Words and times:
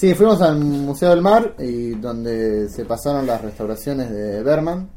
Sí, 0.00 0.14
fuimos 0.14 0.40
al 0.40 0.58
Museo 0.58 1.10
del 1.10 1.20
Mar 1.20 1.56
y 1.58 1.90
donde 1.90 2.70
se 2.70 2.86
pasaron 2.86 3.26
las 3.26 3.42
restauraciones 3.42 4.10
de 4.10 4.42
Berman, 4.42 4.88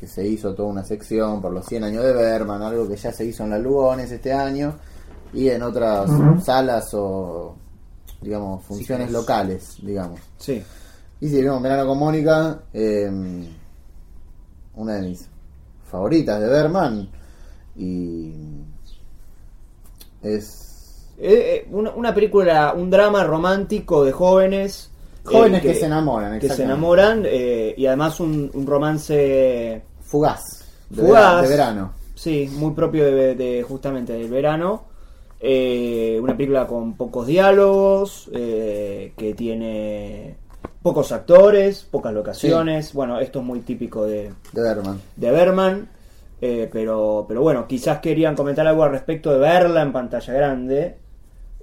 que 0.00 0.06
se 0.06 0.26
hizo 0.26 0.54
toda 0.54 0.70
una 0.70 0.84
sección 0.84 1.42
por 1.42 1.52
los 1.52 1.66
100 1.66 1.84
años 1.84 2.02
de 2.02 2.14
Berman, 2.14 2.62
algo 2.62 2.88
que 2.88 2.96
ya 2.96 3.12
se 3.12 3.26
hizo 3.26 3.44
en 3.44 3.50
la 3.50 3.58
Lugones 3.58 4.10
este 4.10 4.32
año 4.32 4.74
y 5.34 5.50
en 5.50 5.62
otras 5.62 6.10
salas 6.42 6.94
o, 6.94 7.54
digamos, 8.22 8.64
funciones 8.64 9.08
Sí. 9.08 9.12
locales, 9.12 9.76
digamos. 9.82 10.18
Sí. 10.38 10.62
Y 11.20 11.28
si 11.28 11.42
vimos 11.42 11.60
Verano 11.60 11.86
con 11.86 11.98
Mónica, 11.98 12.62
eh, 12.72 13.10
una 14.76 14.94
de 14.94 15.02
mis 15.10 15.28
favoritas 15.90 16.40
de 16.40 16.48
Berman 16.48 17.06
y 17.76 18.32
es 20.22 20.71
Eh, 21.18 21.64
eh, 21.64 21.68
una, 21.70 21.90
una 21.90 22.14
película, 22.14 22.74
un 22.76 22.90
drama 22.90 23.22
romántico 23.24 24.04
de 24.04 24.12
jóvenes. 24.12 24.90
jóvenes 25.24 25.60
eh, 25.64 25.68
que, 25.68 25.74
se 25.74 25.86
enamoran, 25.86 26.38
que 26.40 26.48
se 26.48 26.64
enamoran 26.64 27.22
eh, 27.26 27.74
y 27.76 27.86
además 27.86 28.18
un, 28.20 28.50
un 28.54 28.66
romance 28.66 29.82
Fugaz, 30.02 30.64
de, 30.90 31.02
Fugaz. 31.02 31.32
vera- 31.36 31.42
de 31.42 31.48
verano. 31.48 31.92
Sí, 32.14 32.48
muy 32.54 32.72
propio 32.72 33.04
de, 33.04 33.34
de- 33.34 33.62
justamente 33.62 34.12
del 34.14 34.28
verano. 34.30 34.84
Eh, 35.40 36.18
una 36.22 36.36
película 36.36 36.66
con 36.68 36.94
pocos 36.96 37.26
diálogos, 37.26 38.30
eh, 38.32 39.12
que 39.16 39.34
tiene 39.34 40.36
pocos 40.82 41.10
actores, 41.12 41.86
pocas 41.90 42.12
locaciones. 42.12 42.92
Bueno, 42.94 43.18
esto 43.18 43.40
es 43.40 43.44
muy 43.44 43.60
típico 43.60 44.04
de, 44.04 44.32
De 44.52 44.62
Berman. 44.62 45.00
de 45.16 45.30
Berman. 45.30 45.88
eh, 46.40 46.68
pero, 46.72 47.24
pero 47.28 47.42
bueno, 47.42 47.66
quizás 47.68 47.98
querían 48.00 48.34
comentar 48.36 48.66
algo 48.66 48.84
al 48.84 48.90
respecto 48.92 49.32
de 49.32 49.38
verla 49.38 49.82
en 49.82 49.92
pantalla 49.92 50.32
grande. 50.32 50.96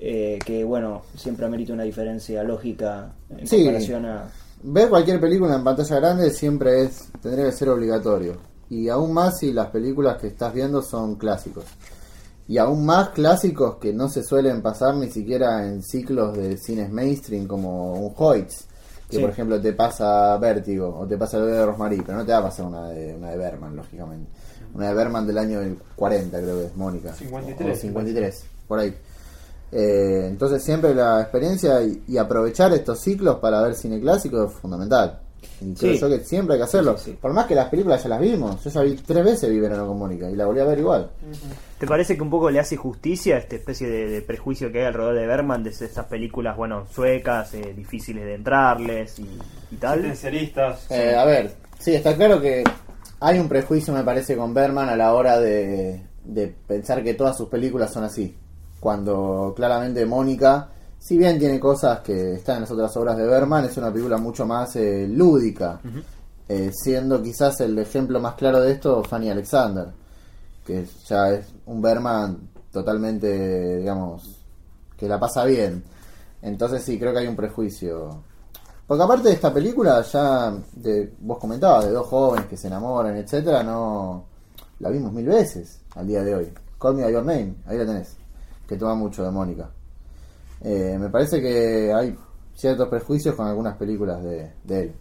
Eh, 0.02 0.40
que 0.46 0.64
bueno, 0.64 1.02
siempre 1.16 1.46
amerita 1.46 1.74
una 1.74 1.84
diferencia 1.84 2.44
lógica 2.44 3.14
en 3.30 3.46
Sí. 3.48 3.58
comparación 3.64 4.06
a. 4.06 4.30
Ver 4.62 4.90
cualquier 4.90 5.20
película 5.22 5.56
en 5.56 5.64
pantalla 5.64 5.96
grande 5.98 6.30
siempre 6.32 6.84
es 6.84 7.10
tendría 7.22 7.46
que 7.46 7.52
ser 7.52 7.70
obligatorio. 7.70 8.38
Y 8.70 8.88
aún 8.90 9.14
más 9.14 9.40
si 9.40 9.52
las 9.52 9.68
películas 9.68 10.18
que 10.18 10.28
estás 10.28 10.54
viendo 10.54 10.82
son 10.82 11.16
clásicos. 11.16 11.66
Y 12.48 12.58
aún 12.58 12.86
más 12.86 13.10
clásicos 13.10 13.76
que 13.78 13.94
no 13.94 14.10
se 14.10 14.24
suelen 14.24 14.62
pasar 14.62 14.96
ni 14.96 15.10
siquiera 15.10 15.66
en 15.68 15.84
ciclos 15.84 16.36
de 16.36 16.58
cines 16.58 16.90
mainstream 16.92 17.48
como 17.48 17.94
un 17.94 18.14
Hoyts. 18.16 18.66
Que 19.10 19.16
Sí. 19.18 19.22
por 19.22 19.32
ejemplo 19.32 19.60
te 19.60 19.74
pasa 19.74 20.38
Vértigo 20.38 20.96
o 21.00 21.08
te 21.08 21.18
pasa 21.18 21.38
el 21.38 21.44
bebé 21.46 21.58
de 21.58 21.66
Rosmarie, 21.66 22.04
pero 22.06 22.18
no 22.20 22.26
te 22.26 22.32
va 22.32 22.38
a 22.40 22.44
pasar 22.44 22.66
una 22.68 22.90
de, 22.90 23.16
una 23.16 23.32
de 23.32 23.38
Berman, 23.38 23.76
lógicamente. 23.76 24.30
Una 24.76 24.90
de 24.90 24.94
Berman 24.94 25.26
del 25.26 25.38
año 25.40 25.60
del 25.62 25.78
40, 25.96 26.40
creo 26.40 26.60
que 26.60 26.66
es 26.66 26.76
Mónica. 26.76 27.14
53. 27.14 27.78
O 27.78 27.82
53, 27.82 28.44
por 28.68 28.80
ahí. 28.80 28.94
Eh, 29.72 30.26
entonces 30.28 30.64
siempre 30.64 30.96
la 30.96 31.22
experiencia 31.22 31.82
y, 31.84 32.04
y 32.08 32.18
aprovechar 32.18 32.74
estos 32.74 33.00
ciclos 33.02 33.36
para 33.38 33.62
ver 33.62 33.76
cine 33.76 34.00
clásico 34.00 34.44
es 34.46 34.54
fundamental. 34.54 35.20
Y 35.62 35.74
creo 35.74 35.94
Sí. 35.94 36.00
yo 36.00 36.10
que 36.10 36.20
siempre 36.24 36.54
hay 36.56 36.60
que 36.60 36.64
hacerlo. 36.66 36.98
Sí, 36.98 37.04
sí, 37.06 37.12
sí. 37.12 37.18
Por 37.22 37.34
más 37.34 37.46
que 37.46 37.56
las 37.56 37.70
películas 37.70 38.02
ya 38.02 38.10
las 38.10 38.20
vimos. 38.20 38.64
Yo 38.64 38.70
ya 38.70 38.82
vi 38.82 38.96
tres 38.96 39.24
veces 39.24 39.50
Vi 39.50 39.60
Verano 39.60 39.88
con 39.88 39.98
Mónica 40.00 40.30
y 40.30 40.36
la 40.36 40.46
volví 40.46 40.60
a 40.60 40.66
ver 40.66 40.80
igual. 40.80 41.10
¿Te 41.78 41.86
parece 41.88 42.16
que 42.16 42.22
un 42.24 42.30
poco 42.30 42.50
le 42.50 42.60
hace 42.60 42.76
justicia 42.78 43.36
a 43.36 43.40
esta 43.40 43.56
especie 43.56 43.88
de, 43.90 44.10
de 44.10 44.22
prejuicio 44.22 44.72
que 44.72 44.80
hay 44.80 44.86
alrededor 44.88 45.16
de 45.16 45.28
Berman, 45.28 45.64
de 45.64 45.70
esas 45.70 46.06
películas, 46.08 46.58
bueno, 46.58 46.86
suecas, 46.94 47.54
eh, 47.54 47.74
difíciles 47.76 48.26
de 48.26 48.36
entrarles 48.36 49.20
y, 49.20 49.30
y 49.72 49.76
tal? 49.78 50.06
Eh, 50.90 51.16
a 51.16 51.26
ver, 51.26 51.52
sí, 51.78 51.94
está 51.94 52.16
claro 52.16 52.42
que 52.42 52.64
hay 53.22 53.40
un 53.40 53.48
prejuicio, 53.50 53.94
me 53.94 54.04
parece, 54.04 54.36
con 54.36 54.54
Berman 54.54 54.90
a 54.90 54.96
la 54.98 55.14
hora 55.14 55.40
de, 55.40 56.02
de 56.24 56.48
pensar 56.68 57.04
que 57.04 57.14
todas 57.14 57.38
sus 57.38 57.48
películas 57.50 57.94
son 57.94 58.04
así. 58.04 58.36
Cuando 58.80 59.54
claramente 59.56 60.06
Mónica, 60.06 60.70
si 60.98 61.18
bien 61.18 61.40
tiene 61.40 61.60
cosas 61.60 62.00
que 62.00 62.36
están 62.36 62.58
en 62.58 62.62
las 62.62 62.72
otras 62.72 62.96
obras 62.98 63.18
de 63.18 63.26
Berman, 63.26 63.66
es 63.66 63.78
una 63.78 63.92
película 63.92 64.18
mucho 64.18 64.46
más 64.46 64.76
eh, 64.76 65.08
lúdica. 65.08 65.80
Eh, 66.48 66.72
siendo 66.74 67.22
quizás 67.22 67.62
el 67.62 67.78
ejemplo 67.78 68.20
más 68.20 68.34
claro 68.34 68.60
de 68.60 68.72
esto 68.72 69.04
Fanny 69.04 69.30
Alexander, 69.30 69.88
que 70.66 70.86
ya 71.08 71.30
es 71.32 71.46
un 71.68 71.80
Berman 71.80 72.50
totalmente, 72.72 73.78
digamos, 73.78 74.36
que 74.98 75.08
la 75.08 75.20
pasa 75.20 75.46
bien. 75.46 75.84
Entonces 76.42 76.84
sí, 76.84 76.98
creo 76.98 77.14
que 77.14 77.20
hay 77.20 77.28
un 77.28 77.36
prejuicio. 77.36 78.24
Porque 78.88 79.04
aparte 79.04 79.30
de 79.30 79.36
esta 79.36 79.54
película, 79.54 80.02
ya 80.02 80.52
de, 80.74 81.14
vos 81.20 81.38
comentabas, 81.38 81.86
de 81.86 81.92
dos 81.92 82.08
jóvenes 82.08 82.48
que 82.48 82.58
se 82.58 82.68
enamoran, 82.68 83.16
etcétera, 83.18 83.62
no 83.62 84.26
la 84.80 84.90
vimos 84.90 85.14
mil 85.14 85.28
veces 85.28 85.82
al 85.96 86.08
día 86.08 86.24
de 86.24 86.34
hoy. 86.34 86.54
Call 86.80 86.96
Me 86.96 87.04
By 87.04 87.14
Your 87.14 87.26
Name, 87.26 87.56
ahí 87.68 87.78
la 87.78 87.86
tenés, 87.86 88.16
que 88.70 88.78
toma 88.78 88.94
mucho 88.94 89.24
de 89.24 89.32
Mónica. 89.32 89.72
Eh, 90.62 90.96
me 91.00 91.10
parece 91.10 91.42
que 91.42 91.92
hay 91.92 92.16
ciertos 92.54 92.88
prejuicios 92.88 93.34
con 93.34 93.48
algunas 93.48 93.76
películas 93.78 94.24
de, 94.24 94.54
de 94.64 94.82
él. 94.82 94.94